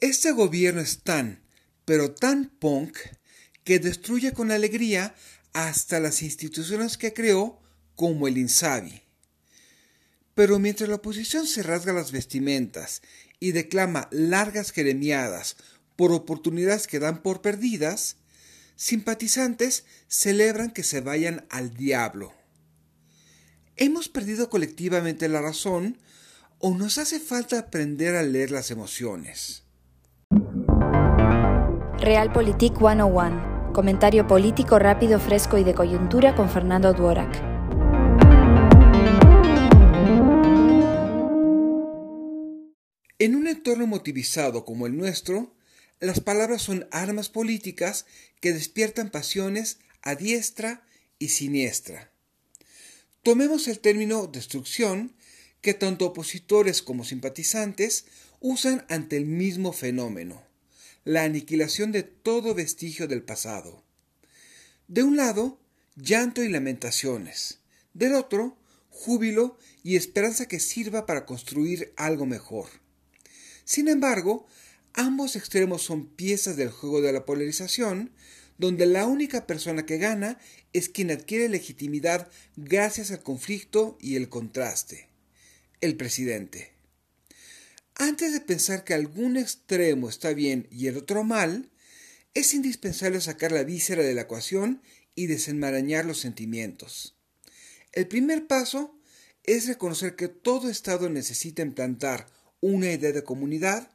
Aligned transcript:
Este 0.00 0.32
gobierno 0.32 0.80
es 0.80 1.02
tan, 1.02 1.42
pero 1.84 2.12
tan 2.14 2.46
punk, 2.46 2.96
que 3.64 3.78
destruye 3.78 4.32
con 4.32 4.50
alegría 4.50 5.14
hasta 5.52 6.00
las 6.00 6.22
instituciones 6.22 6.96
que 6.96 7.12
creó, 7.12 7.60
como 7.96 8.26
el 8.26 8.38
INSABI. 8.38 9.02
Pero 10.34 10.58
mientras 10.58 10.88
la 10.88 10.96
oposición 10.96 11.46
se 11.46 11.62
rasga 11.62 11.92
las 11.92 12.12
vestimentas 12.12 13.02
y 13.40 13.52
declama 13.52 14.08
largas 14.10 14.72
jeremiadas 14.72 15.56
por 15.96 16.12
oportunidades 16.12 16.86
que 16.86 16.98
dan 16.98 17.22
por 17.22 17.42
perdidas, 17.42 18.16
simpatizantes 18.76 19.84
celebran 20.08 20.70
que 20.70 20.82
se 20.82 21.02
vayan 21.02 21.46
al 21.50 21.74
diablo. 21.74 22.32
¿Hemos 23.76 24.08
perdido 24.08 24.48
colectivamente 24.48 25.28
la 25.28 25.42
razón 25.42 25.98
o 26.58 26.74
nos 26.74 26.96
hace 26.96 27.20
falta 27.20 27.58
aprender 27.58 28.16
a 28.16 28.22
leer 28.22 28.50
las 28.50 28.70
emociones? 28.70 29.64
Realpolitik 32.00 32.78
101. 32.78 33.72
Comentario 33.74 34.26
político 34.26 34.78
rápido, 34.78 35.20
fresco 35.20 35.58
y 35.58 35.64
de 35.64 35.74
coyuntura 35.74 36.34
con 36.34 36.48
Fernando 36.48 36.94
Duorak. 36.94 37.30
En 43.18 43.36
un 43.36 43.46
entorno 43.46 43.86
motivizado 43.86 44.64
como 44.64 44.86
el 44.86 44.96
nuestro, 44.96 45.54
las 46.00 46.20
palabras 46.20 46.62
son 46.62 46.88
armas 46.90 47.28
políticas 47.28 48.06
que 48.40 48.54
despiertan 48.54 49.10
pasiones 49.10 49.78
a 50.00 50.14
diestra 50.14 50.82
y 51.18 51.28
siniestra. 51.28 52.10
Tomemos 53.22 53.68
el 53.68 53.78
término 53.78 54.26
destrucción 54.26 55.14
que 55.60 55.74
tanto 55.74 56.06
opositores 56.06 56.80
como 56.80 57.04
simpatizantes 57.04 58.06
usan 58.40 58.86
ante 58.88 59.18
el 59.18 59.26
mismo 59.26 59.74
fenómeno, 59.74 60.49
la 61.04 61.24
aniquilación 61.24 61.92
de 61.92 62.02
todo 62.02 62.54
vestigio 62.54 63.08
del 63.08 63.22
pasado. 63.22 63.84
De 64.88 65.02
un 65.02 65.16
lado, 65.16 65.58
llanto 65.96 66.42
y 66.42 66.48
lamentaciones, 66.48 67.60
del 67.94 68.14
otro, 68.14 68.56
júbilo 68.90 69.58
y 69.82 69.96
esperanza 69.96 70.46
que 70.46 70.60
sirva 70.60 71.06
para 71.06 71.26
construir 71.26 71.92
algo 71.96 72.26
mejor. 72.26 72.68
Sin 73.64 73.88
embargo, 73.88 74.46
Ambos 74.94 75.36
extremos 75.36 75.82
son 75.82 76.06
piezas 76.06 76.56
del 76.56 76.70
juego 76.70 77.00
de 77.00 77.12
la 77.12 77.24
polarización, 77.24 78.10
donde 78.58 78.86
la 78.86 79.06
única 79.06 79.46
persona 79.46 79.86
que 79.86 79.98
gana 79.98 80.38
es 80.72 80.88
quien 80.88 81.10
adquiere 81.10 81.48
legitimidad 81.48 82.28
gracias 82.56 83.10
al 83.10 83.22
conflicto 83.22 83.96
y 84.00 84.16
el 84.16 84.28
contraste, 84.28 85.08
el 85.80 85.96
presidente. 85.96 86.72
Antes 88.00 88.32
de 88.32 88.40
pensar 88.40 88.82
que 88.82 88.94
algún 88.94 89.36
extremo 89.36 90.08
está 90.08 90.32
bien 90.32 90.66
y 90.70 90.86
el 90.86 90.96
otro 90.96 91.22
mal, 91.22 91.68
es 92.32 92.54
indispensable 92.54 93.20
sacar 93.20 93.52
la 93.52 93.62
víscera 93.62 94.02
de 94.02 94.14
la 94.14 94.22
ecuación 94.22 94.80
y 95.14 95.26
desenmarañar 95.26 96.06
los 96.06 96.18
sentimientos. 96.18 97.14
El 97.92 98.08
primer 98.08 98.46
paso 98.46 98.98
es 99.44 99.66
reconocer 99.66 100.16
que 100.16 100.28
todo 100.28 100.70
Estado 100.70 101.10
necesita 101.10 101.60
implantar 101.60 102.26
una 102.62 102.90
idea 102.90 103.12
de 103.12 103.22
comunidad 103.22 103.90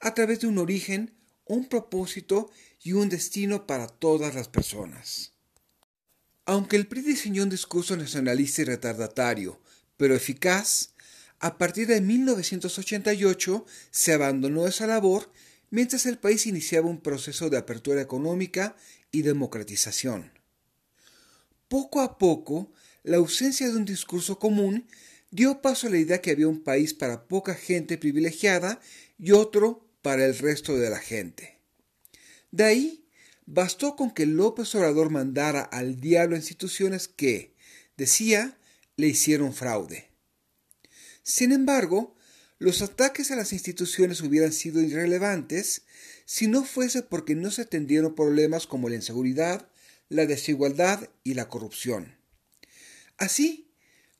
a 0.00 0.14
través 0.14 0.40
de 0.40 0.46
un 0.46 0.56
origen, 0.56 1.12
un 1.44 1.68
propósito 1.68 2.50
y 2.82 2.92
un 2.94 3.10
destino 3.10 3.66
para 3.66 3.88
todas 3.88 4.34
las 4.34 4.48
personas. 4.48 5.34
Aunque 6.46 6.76
el 6.76 6.86
PRI 6.86 7.02
diseñó 7.02 7.42
un 7.42 7.50
discurso 7.50 7.94
nacionalista 7.94 8.62
y 8.62 8.64
retardatario, 8.64 9.60
pero 9.98 10.14
eficaz, 10.14 10.94
a 11.40 11.56
partir 11.56 11.86
de 11.86 12.00
1988 12.02 13.64
se 13.90 14.12
abandonó 14.12 14.66
esa 14.66 14.86
labor 14.86 15.32
mientras 15.70 16.04
el 16.04 16.18
país 16.18 16.46
iniciaba 16.46 16.88
un 16.88 17.00
proceso 17.00 17.48
de 17.48 17.56
apertura 17.56 18.02
económica 18.02 18.76
y 19.10 19.22
democratización. 19.22 20.32
Poco 21.68 22.00
a 22.02 22.18
poco, 22.18 22.72
la 23.02 23.16
ausencia 23.16 23.68
de 23.68 23.76
un 23.76 23.86
discurso 23.86 24.38
común 24.38 24.86
dio 25.30 25.62
paso 25.62 25.86
a 25.86 25.90
la 25.90 25.98
idea 25.98 26.20
que 26.20 26.32
había 26.32 26.48
un 26.48 26.62
país 26.62 26.92
para 26.92 27.26
poca 27.26 27.54
gente 27.54 27.96
privilegiada 27.96 28.80
y 29.18 29.30
otro 29.32 29.88
para 30.02 30.26
el 30.26 30.36
resto 30.36 30.76
de 30.76 30.90
la 30.90 30.98
gente. 30.98 31.58
De 32.50 32.64
ahí, 32.64 33.04
bastó 33.46 33.96
con 33.96 34.10
que 34.10 34.26
López 34.26 34.74
Obrador 34.74 35.10
mandara 35.10 35.62
al 35.62 36.00
diablo 36.00 36.36
instituciones 36.36 37.08
que, 37.08 37.54
decía, 37.96 38.58
le 38.96 39.06
hicieron 39.06 39.54
fraude. 39.54 40.09
Sin 41.22 41.52
embargo, 41.52 42.14
los 42.58 42.82
ataques 42.82 43.30
a 43.30 43.36
las 43.36 43.52
instituciones 43.52 44.20
hubieran 44.20 44.52
sido 44.52 44.80
irrelevantes 44.82 45.82
si 46.26 46.46
no 46.46 46.64
fuese 46.64 47.02
porque 47.02 47.34
no 47.34 47.50
se 47.50 47.62
atendieron 47.62 48.14
problemas 48.14 48.66
como 48.66 48.88
la 48.88 48.96
inseguridad, 48.96 49.68
la 50.08 50.26
desigualdad 50.26 51.08
y 51.24 51.34
la 51.34 51.48
corrupción. 51.48 52.16
Así, 53.16 53.70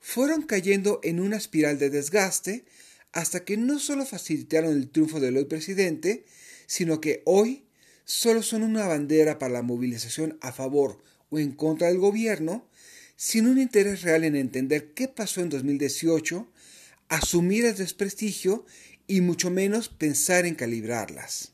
fueron 0.01 0.43
cayendo 0.43 1.01
en 1.03 1.21
una 1.21 1.37
espiral 1.37 1.79
de 1.79 1.91
desgaste 1.91 2.65
hasta 3.13 3.45
que 3.45 3.57
no 3.57 3.79
solo 3.79 4.07
facilitaron 4.07 4.73
el 4.73 4.91
triunfo 4.91 5.21
del 5.21 5.37
hoy 5.37 5.45
presidente, 5.45 6.25
sino 6.67 7.01
que 7.01 7.23
hoy 7.27 7.65
solo 8.05 8.43
son 8.43 8.63
una 8.63 8.87
bandera 8.87 9.39
para 9.39 9.53
la 9.53 9.63
movilización 9.63 10.39
a 10.41 10.53
favor 10.53 11.03
o 11.31 11.39
en 11.39 11.53
contra 11.53 11.89
del 11.89 11.99
gobierno, 11.99 12.67
sin 13.17 13.47
un 13.47 13.59
interés 13.59 14.03
real 14.03 14.25
en 14.25 14.35
entender 14.35 14.93
qué 14.95 15.09
pasó 15.09 15.43
en 15.43 15.51
2018, 15.51 16.49
asumir 17.11 17.67
el 17.67 17.77
desprestigio 17.77 18.65
y 19.07 19.21
mucho 19.21 19.51
menos 19.51 19.89
pensar 19.89 20.47
en 20.47 20.55
calibrarlas. 20.55 21.53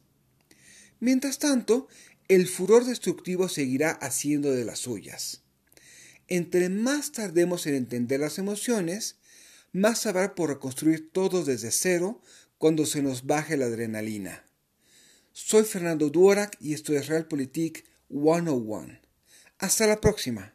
Mientras 1.00 1.38
tanto, 1.38 1.88
el 2.28 2.46
furor 2.46 2.84
destructivo 2.84 3.48
seguirá 3.48 3.90
haciendo 3.92 4.52
de 4.52 4.64
las 4.64 4.80
suyas. 4.80 5.42
Entre 6.28 6.68
más 6.68 7.12
tardemos 7.12 7.66
en 7.66 7.74
entender 7.74 8.20
las 8.20 8.38
emociones, 8.38 9.16
más 9.72 10.06
habrá 10.06 10.34
por 10.34 10.50
reconstruir 10.50 11.10
todo 11.10 11.44
desde 11.44 11.70
cero 11.70 12.20
cuando 12.58 12.84
se 12.84 13.02
nos 13.02 13.26
baje 13.26 13.56
la 13.56 13.66
adrenalina. 13.66 14.44
Soy 15.32 15.64
Fernando 15.64 16.10
Duorak 16.10 16.56
y 16.60 16.74
esto 16.74 16.94
es 16.94 17.08
Realpolitik 17.08 17.84
101. 18.08 18.98
Hasta 19.58 19.86
la 19.86 20.00
próxima. 20.00 20.52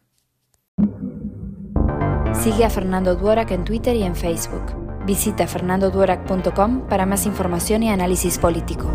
Sigue 2.44 2.66
a 2.66 2.69
Fernando 2.69 3.16
Duorak 3.16 3.51
en 3.51 3.63
Twitter 3.63 3.95
y 3.95 4.03
en 4.03 4.16
Facebook. 4.16 4.80
Visita 5.06 5.47
fernandoduorak.com 5.47 6.88
para 6.88 7.06
más 7.06 7.25
información 7.25 7.84
y 7.84 7.89
análisis 7.89 8.38
político. 8.38 8.89